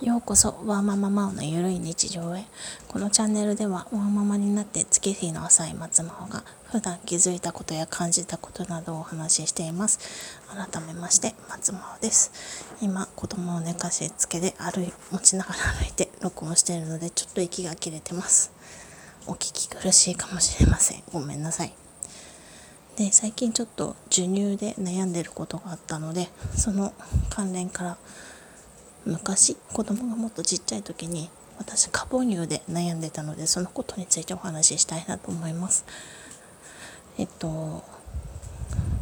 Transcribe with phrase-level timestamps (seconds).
[0.00, 2.44] ようこそワーマママオのゆるい日常へ。
[2.86, 10.38] このチャンネルではワーママになって月日の浅い松真帆が普段気づいたことや感じたことなどをお話ししています。
[10.54, 12.30] 改めまして松真帆です。
[12.80, 18.52] 今子供を寝かしつけで歩い持ちながら歩いて録音しているのでちょっと息が切れてます。
[19.26, 21.02] お聞き苦しいかもしれません。
[21.12, 21.72] ごめんなさい。
[22.96, 26.92] で最近ちょっと授乳で悩んでることがあったのでその
[27.30, 27.98] 関連から
[29.04, 35.84] 昔子供がもっとちっちゃい時に私過母乳で悩んでたのでそのことについてお話ししたいなと思います。
[37.18, 37.82] えっと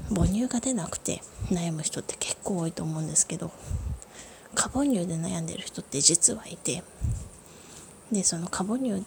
[0.09, 1.21] 母乳が出なくて
[1.51, 3.51] 悩む人って結構多いと思うんですけど
[4.55, 6.83] 過母乳で悩んでる人って実はいて
[8.13, 9.03] でその過母乳っ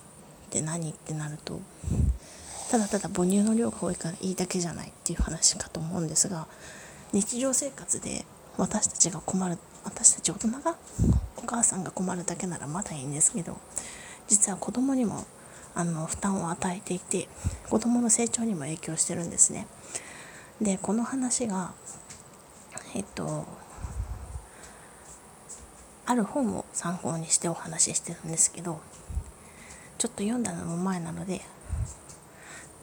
[0.49, 1.61] て何ってなると
[2.69, 6.47] ただただ母乳の量が多いからいいだけじゃないっていう話かと思うんですが
[7.13, 8.25] 日常生活で
[8.59, 10.75] 私たちが困る私たち大人が
[11.37, 13.57] お母さんが困るだけならまだいいんですけど
[14.27, 15.25] 実は子供にも
[15.73, 17.29] あの負担を与えていて
[17.69, 19.66] 子供の成長にも影響してるんですね。
[20.61, 21.71] でこの話が
[22.93, 23.45] えっと
[26.05, 28.81] ある本を参考にしてお話ししてるんですけど
[29.97, 31.41] ちょっと読んだのも前なので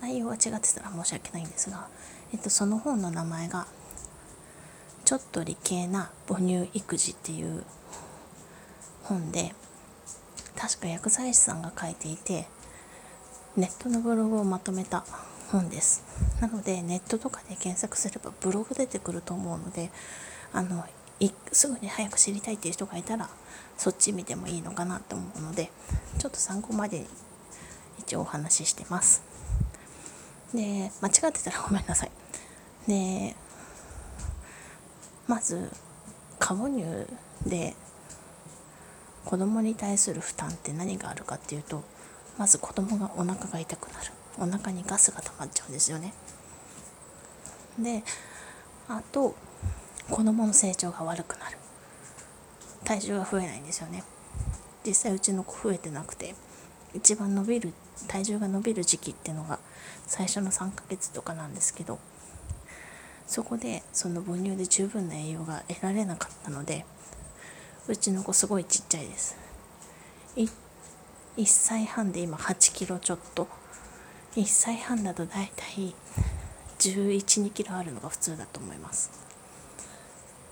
[0.01, 1.89] 内容が違ってたら申し訳ないんですが、
[2.33, 3.67] えっと、その本の名前が
[5.07, 7.63] ちょっと理系な母乳育児っていう
[9.05, 9.55] 本で
[10.57, 12.49] 確か薬剤師さんが書いていて
[13.57, 15.05] ネットのブログをまとめた
[15.53, 16.03] 本です。
[16.41, 19.93] なのでネットとかで検索すればブログ出てくると思うので
[20.53, 20.85] あの
[21.53, 23.31] すぐに早く知りたいっていう人がいたら
[23.79, 25.71] そっち見てもいいのかなと思うので
[26.19, 27.07] ちょっと参考までに
[28.01, 29.23] 一応お話ししてます。
[30.53, 32.11] で間違ってたらごめんなさい。
[32.89, 33.37] で
[35.27, 35.71] まず
[36.39, 36.85] 過母乳
[37.47, 37.75] で
[39.25, 41.83] 子供に対する負担って何があるかっていうと
[42.39, 44.13] まず子供がお腹が痛くなる。
[44.39, 46.13] お腹にガスが溜まっちゃうんですよね。
[47.79, 48.03] で
[48.89, 49.35] あと
[50.11, 51.59] 子供の成長が悪くなる。
[52.85, 54.05] 体重が増えないんですよね。
[54.87, 56.35] 実際うちの子増えてなくて
[56.95, 57.73] 一番伸びる
[58.07, 59.59] 体重が伸びる時期っていうのが
[60.07, 61.99] 最初の3ヶ月とかなんですけど
[63.27, 66.85] そこでその母乳で十分な栄養が得られなかったので
[67.89, 69.37] うちの子すごいちっちゃいです。
[70.37, 70.49] い
[71.37, 73.47] 1歳半で今8キロちょっと。
[74.37, 75.95] 1歳半だと大体
[76.79, 79.11] 1 1 2キロあるのが普通だと思います。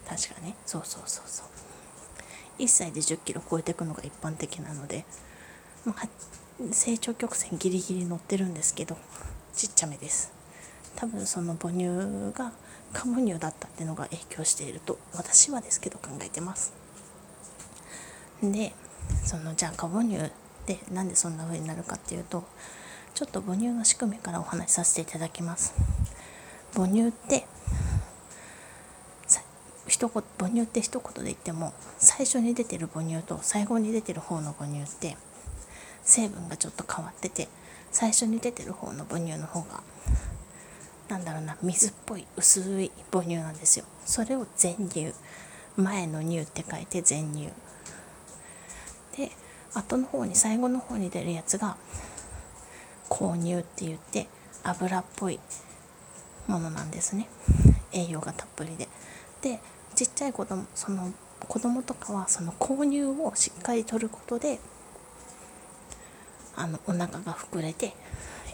[0.07, 0.55] 確かね。
[0.65, 2.63] そうそうそうそう。
[2.63, 5.05] 1歳で1 0キロ超えていくのが一般的なので、
[5.85, 6.09] まあ、
[6.73, 8.97] 成長曲線ギリギリ乗ってるんですけど
[9.55, 10.33] ちっちゃめです。
[10.97, 11.87] 多分その母乳
[12.33, 12.53] が
[12.93, 16.73] 過母乳だったっていうのが影響していると私はですけど考えてます。
[18.43, 18.73] で
[19.25, 20.31] そのじゃあ過母乳っ
[20.67, 22.45] てなんでそんな風になるかっていうと
[23.15, 25.75] ちょっと母乳の仕組みからお話しさせていただきます。
[26.75, 27.47] 母乳って
[29.87, 35.17] 一言母乳って一言で言っても最初に出てる母乳と最後に出てる方の母乳って
[36.03, 37.49] 成分がちょっと変わってて
[37.91, 39.83] 最初に出てる方の母乳の方が
[41.09, 43.85] なんだろうな水っぽい薄い母乳なんですよ。
[44.05, 45.13] それを全乳。
[45.77, 47.49] 前の乳って書いて全乳。
[49.17, 49.31] で
[49.75, 51.77] 後の方に最後の方に出るやつが
[53.09, 54.29] 購乳って言って
[54.63, 55.39] 油っぽい
[56.47, 57.29] ものなんですね。
[57.93, 58.89] 栄養がたっぷりで。
[59.43, 59.61] で
[59.95, 64.59] ちっちゃい子供その子供とかはその購入をしっかりとることで
[66.57, 67.95] あのお腹が膨れて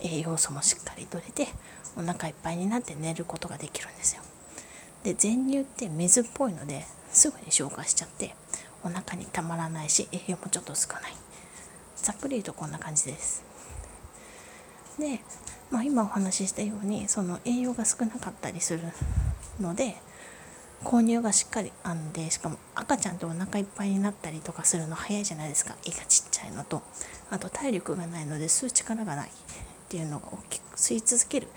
[0.03, 1.49] 栄養素もしっかりとれて
[1.97, 4.23] お腹いっぱいになって寝ることができるんですよ。
[5.05, 8.35] で全乳って水っぽいのですぐに消化しちゃって
[8.83, 11.15] お腹にたまらないし栄養もちょっと少ない。
[11.97, 13.45] ざっくり言うとこんな感じです。
[14.99, 15.21] で、
[15.71, 18.81] まあ、今お話ししたようにその栄養が少なかったりする
[19.61, 19.97] ので
[20.85, 25.77] 購入がしっかりあんでしかも赤ちゃんってお腹いっぱいになったりとかするの早いじゃないですか。
[25.85, 26.83] 胃がちっちゃいのと。
[27.31, 29.33] あと体力がないので吸う力がないっ
[29.89, 31.49] ていうのが大きく吸い続ける。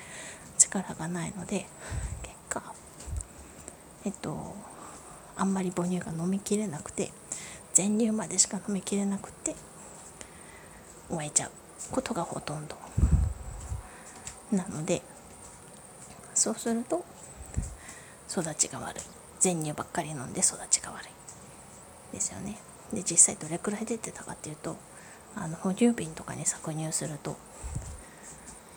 [0.58, 1.66] 力がないので
[2.22, 2.74] 結果
[4.06, 4.56] えっと
[5.36, 7.12] あんまり母乳が飲みきれなくて
[7.74, 9.56] 全乳までしか飲みきれなくて
[11.10, 11.52] 終えちゃう。
[11.92, 12.76] ことがほとんど。
[14.52, 15.02] なので
[16.36, 17.04] そうすると
[18.30, 19.13] 育ちが悪い。
[19.44, 21.10] 全乳ばっかり飲んで育ちが悪い。
[22.14, 22.58] ですよね。
[22.94, 24.78] で実際どれくらい出てたかっていうと
[25.36, 27.36] あの哺乳瓶とかに搾乳すると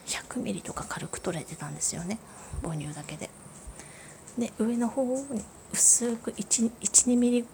[0.07, 2.19] 100ミリとか軽く取れてたんですよね。
[2.65, 3.31] 母乳だけで。
[4.39, 7.45] で上の方に薄く12ミリ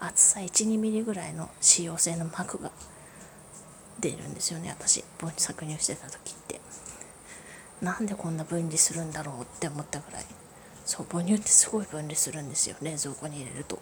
[0.00, 2.70] 厚さ 12mm ぐらいの使用性の膜が
[4.00, 5.04] 出るんですよね私。
[5.18, 6.62] 搾乳してた時って。
[7.82, 10.24] なんでこんな分離するんだろうって思ったぐらい。
[10.84, 13.78] そう母乳ってすごい分離するんですよ冷蔵庫に入れると。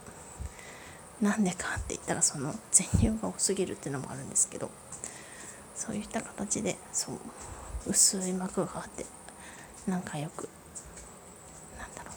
[1.20, 4.70] なんでかって言ったらその全乳が多すぎるっていうのもあるんですけど
[5.76, 7.18] そういった形でそう
[7.86, 9.06] 薄い膜があって
[9.86, 10.48] なんかよく
[11.78, 12.14] なんだろう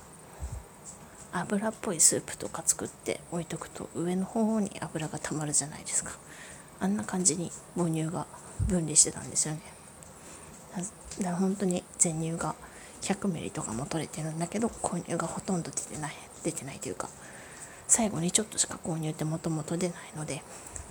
[1.33, 6.11] 油っぽいスープとか作って置いとくと上の方に油がたまるじゃないですか。
[6.79, 8.25] あんな感じに母乳が
[8.67, 9.61] 分離してたんですよね。
[11.19, 12.55] だから本当に全乳が
[13.05, 16.13] 100ミリとかも取れてるんだけど購入がほとんど出てない
[16.43, 17.07] 出てないというか
[17.87, 20.41] 最後にちょっとしか購入ってもともと出ないので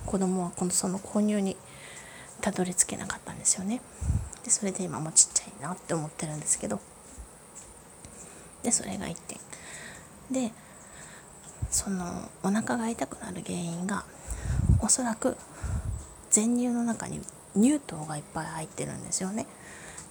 [0.05, 1.57] 子供はこのその購入に
[2.39, 3.81] たどり着けなかったんですよね。
[4.43, 6.79] でそれで今もちっちゃいなって思ってるんですけど。
[8.63, 9.39] でそれが1点。
[10.31, 10.51] で
[11.69, 14.05] そのお腹が痛くなる原因が
[14.79, 15.37] おそらく
[16.29, 17.21] 全乳の中に
[17.55, 19.47] 乳糖がいっぱい入ってるんですよね。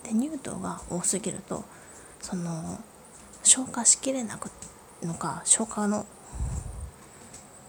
[0.03, 1.65] で乳糖が多すぎると
[2.25, 2.79] その
[3.43, 4.50] 消化しきれなく
[5.03, 6.06] のか消化の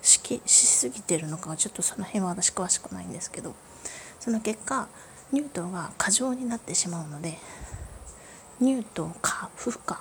[0.02, 3.54] しきしすぎてるのかはちょっとその辺は私詳しくないんですけど
[4.18, 4.88] その結果
[5.34, 7.38] 乳糖が過剰になってしまうので
[8.62, 9.98] 乳糖過負荷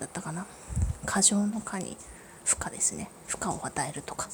[0.00, 0.46] だったかな
[1.04, 1.98] 過剰の過に
[2.46, 3.10] 負荷ですね。
[3.26, 4.30] 負荷を与えるとか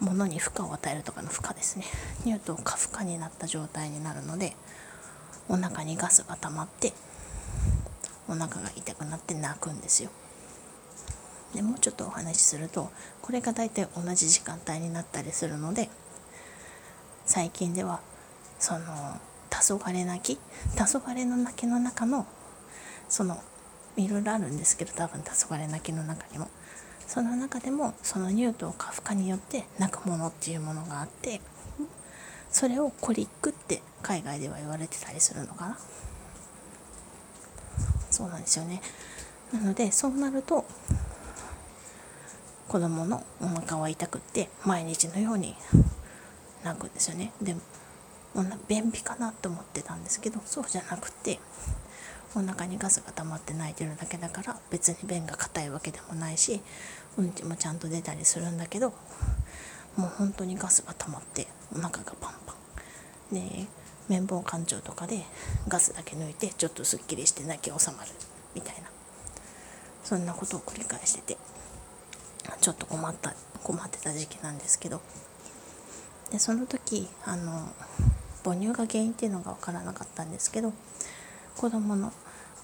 [0.00, 1.84] 物に負荷を与えるとかの負荷ですね。
[2.24, 4.56] 乳糖過負荷になった状態になるので
[5.50, 6.94] お腹にガスが溜まって
[8.28, 10.10] お腹が痛くなって泣くんですよ。
[11.54, 12.90] でもうちょっとお話しすると
[13.22, 15.88] これが大体同じ時間帯になったりするので
[17.24, 18.00] 最近では
[18.58, 18.80] その
[19.50, 20.38] 黄昏泣き
[20.76, 22.26] 黄昏の泣きの中の
[23.08, 23.42] その
[23.96, 26.48] いろいろあるんですけど多分黄昏泣きの中にも
[27.06, 31.40] その中でもその乳糖過負荷によって泣くものっていうものがあって
[32.50, 35.78] それをコリックって海外では言われてたりするのかな。
[38.18, 38.82] そうなんですよね。
[39.52, 40.64] なのでそうなると
[42.66, 45.54] 子供のお腹は痛くって毎日のように
[46.64, 47.32] 泣くんですよね。
[47.40, 47.54] で
[48.66, 51.38] 便秘かなと思ってたんですけどそうじゃなくて
[52.34, 56.60] お腹にガスが溜まって泣いてるだけだから別に便が硬いわけでもないし
[57.16, 58.92] うんちもちゃんと出たりするんだけど
[59.96, 62.54] もう本当にガスが溜まってお腹がパンパ
[63.32, 63.34] ン。
[63.34, 63.66] で
[64.08, 65.24] 綿棒感情とかで
[65.68, 68.10] ガスだけ抜いてちょっとすっきりして泣き収まる
[68.54, 68.88] みたいな。
[70.04, 71.36] そんなことを繰り返してて
[72.62, 75.00] ちょっと困った困ってた時期なんですけど。
[76.30, 77.72] でその時あの
[78.44, 80.72] 母乳が原因っていうのが分からなかったんですけど
[81.56, 82.12] 子供の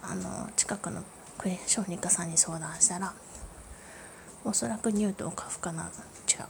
[0.02, 1.02] あの近くの
[1.67, 3.14] 小児科さんに相談したら
[4.44, 6.46] おそらく乳糖過負荷な違う。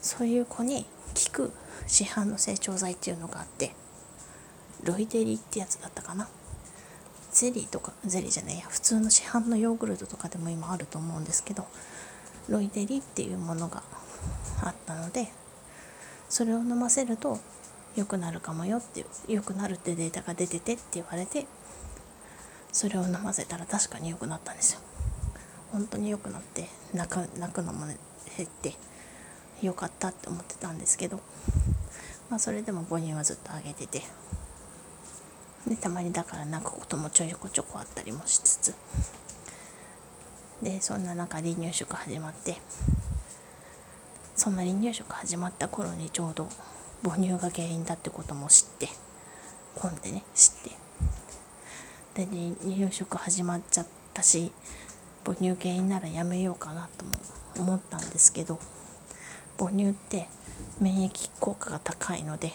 [0.00, 1.52] そういう子に効く
[1.86, 3.74] 市販の成長剤っていうのがあって
[4.84, 6.28] ロイデリってやつだったかな？
[7.32, 8.66] ゼリーとかゼリーじゃないや。
[8.68, 11.66] 普通の市販のヨーグルトとかでも今あると思うんですけど
[12.48, 13.82] ロイデリっていうものが
[14.62, 15.28] あったので
[16.28, 17.38] それを飲ませると
[17.96, 21.46] 良くなるかもよって良くなるってデータが出ててって言われて
[22.72, 24.80] それを飲ませたら確かに良くなったんですよ。
[25.72, 27.98] 本当に良くなって泣く泣くのも、ね、
[28.36, 28.72] 減って
[29.60, 31.20] 良かったって思ってたんですけど
[32.30, 34.02] まあそれでも母乳はずっとあげてて
[35.66, 38.74] でたまにだから泣くこともちょいこちょこあったりもしつつ。
[40.62, 42.56] でそんな中離乳食始まって。
[44.36, 46.48] そんな離乳食始まった頃にちょうど
[47.02, 48.88] 母乳が原因だってことも知って。
[49.74, 50.52] 本でね知っ
[52.14, 52.24] て。
[52.26, 54.52] で離乳食始まっちゃったし
[55.24, 57.12] 母乳原因ならやめようかなとも
[57.58, 58.58] 思ったんですけど
[59.58, 60.28] 母乳って
[60.80, 62.52] 免疫効果が高いので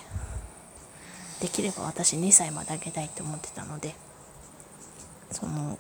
[1.44, 3.94] できれば私2歳まであげたいって思ってたので
[5.30, 5.78] その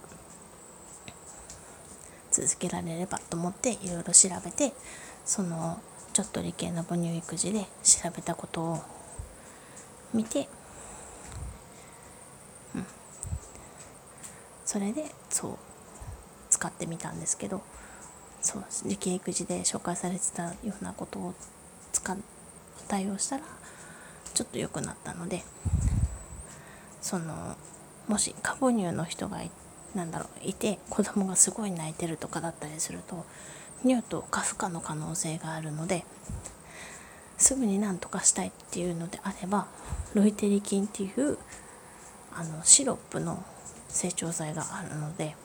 [2.31, 4.73] 続けられればと思っていろいろ調べて
[5.23, 5.79] その
[6.11, 8.79] ちょっと理系の母乳育児で調べたことを
[10.13, 10.49] 見て、
[12.75, 12.85] うん、
[14.65, 15.57] それでそう
[16.49, 17.61] 使ってみたんですけど
[18.41, 21.33] そう理系育児で紹介されてたようなことを
[21.93, 22.17] 使
[22.89, 23.62] 対応したら
[24.33, 25.43] ちょっと良くなったので
[27.01, 27.55] その
[28.07, 29.41] もし過母乳の人が
[29.95, 33.25] なんだろういて子供がすごい泣いてるとかだったりすると
[33.85, 36.03] 乳糖過負荷の可能性があるので
[37.37, 39.67] すぐに何とかしたいっていうのであれば
[40.13, 41.37] ロイテリ菌っていう
[42.33, 43.43] あのシロップの
[43.89, 45.35] 成長剤があるので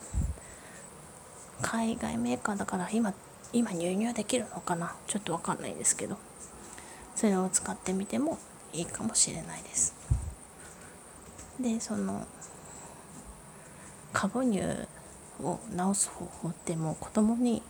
[1.60, 3.12] 海外メーカーだから今
[3.52, 4.94] 今入乳できるのかな？
[5.06, 6.16] ちょっとわかんないんですけど
[7.16, 8.38] それを使ってみても
[8.72, 9.94] いいかもしれないです。
[11.60, 12.26] でその
[14.12, 14.60] 過母乳
[15.42, 17.62] を治す方法ってもう子供に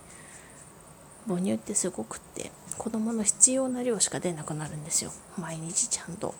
[1.27, 5.11] 母乳ってすごくって子供の必要な量しか出なくなるんですよ。
[5.37, 6.33] 毎日ちゃんと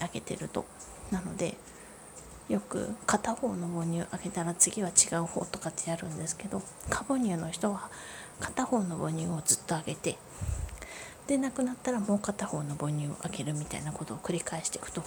[0.00, 0.64] あげてると。
[1.10, 1.56] なので
[2.48, 7.88] よく片方の母乳あげたら次は違う方とかってやるんですけど過母乳の人は
[8.40, 10.18] 片方の母乳をずっとあげて
[11.30, 15.00] でなくなったらもう片方の母乳をあげるみたいなことを繰り返していくと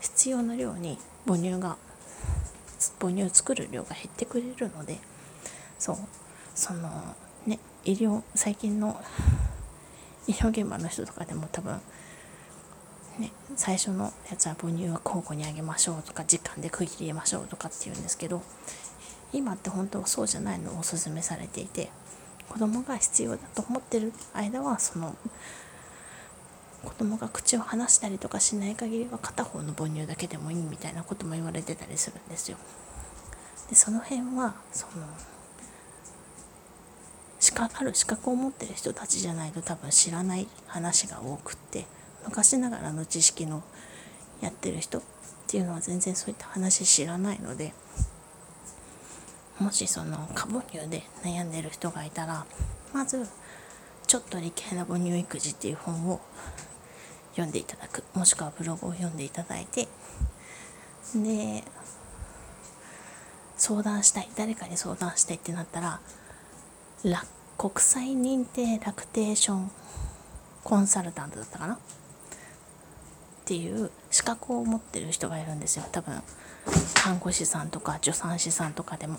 [0.00, 0.96] 必要な量に
[1.26, 1.76] 母乳が
[2.98, 4.96] 母乳を作る量が減ってくれるので
[5.78, 5.96] そう
[6.54, 7.14] その
[7.46, 8.98] ね医療最近の
[10.26, 11.78] 医療現場の人とかでも多分
[13.18, 18.42] ね、最初のやつは母乳は交互にあげましょうとか時間で区切りましょうとかって言うんですけど
[19.32, 21.90] 今って本当はそうじゃないのをおすすめされていて
[22.48, 25.16] 子供が必要だと思ってる間はその
[26.84, 32.56] 子供が口を離したりとかしない限りは片方の母乳だけでもいいみたいなことも言われてたりするんですよ。
[33.68, 35.06] でその辺はその
[37.40, 41.86] 資格ある資格を持ってる人たちじゃないと多分知らない話が多くって
[42.24, 43.62] 昔ながらの知識の
[44.40, 45.02] やってる人っ
[45.46, 47.72] ていうのは全然そういった話知らないので
[49.60, 52.46] もしその過母乳で悩んでる人がいたら
[52.92, 53.28] まず
[54.06, 56.20] ちょっと理系な母乳育児っていう本を
[57.32, 58.02] 読んでいただく。
[58.14, 59.88] もしくはブログを読んでいただいて。
[61.14, 61.64] で
[63.56, 64.28] 相談したい。
[64.36, 66.00] 誰かに相談したいってなったら
[67.56, 69.70] 国際認定ラクテーション
[70.64, 71.78] コンサルタントだったかな？
[73.48, 75.86] っていう資格を持ってる人がいるんですよ。
[75.90, 76.22] 多分
[76.94, 79.18] 看護師さんとか助産師さんとかでも。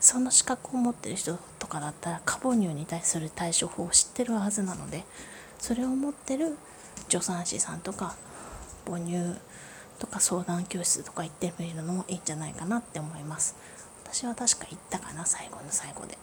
[0.00, 5.04] その資格を持ってる人とかだったら過母乳に対する対処法を知ってるはずなので
[5.58, 6.56] それを持ってる
[7.08, 8.14] 助産師さんとか
[8.84, 9.36] 母乳
[9.98, 13.56] とか相談教室とか行ってみるのもいいんじゃないかなって思います。
[14.04, 16.18] 私は確か行ったかな最後の最後で。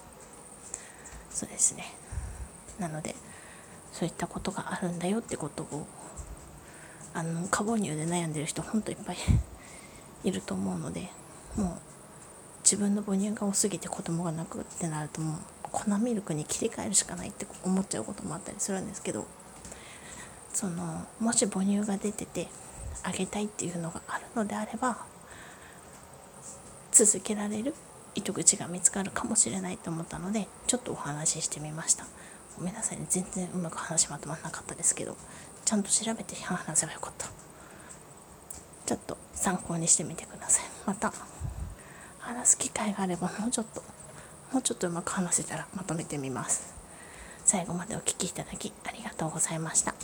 [1.31, 1.95] そうですね。
[2.77, 3.15] なので
[3.91, 5.87] そういったことがあるんだよってことを
[7.13, 9.17] あの過母乳で悩んでる人ほんといっぱい
[10.23, 11.09] いると思うので
[11.55, 11.67] もう
[12.63, 15.37] 自分の母乳が多すぎて子供が泣くってなるともう
[15.71, 19.25] 粉ミルクに切り替えるしかないって思っちゃうこともあったりするんですけど
[20.53, 22.47] そのもし母乳が出てて
[23.03, 24.97] あげたいっていうのがあるのであれば
[26.91, 27.73] 続けられる
[28.15, 32.05] 糸口が見つかるかもしれないと思ったのでちょっとお話ししてみました。
[32.55, 33.07] ごめんなさいね。
[33.09, 35.17] 全然うまく話まとまらなかったですけど。
[35.65, 37.27] ちゃんと調べて話せばよかった。
[38.85, 40.65] ちょっと参考にしてみてください。
[40.85, 41.13] また
[42.19, 43.81] 話す機会があればもうちょっと
[44.51, 46.73] もうちょっとうまく話せたらまとめてみます。
[47.45, 49.95] 最後までお聴きいただきありがとうございました。